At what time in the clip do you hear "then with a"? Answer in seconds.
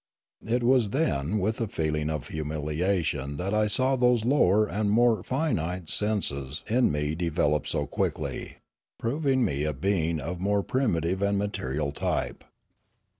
0.89-1.67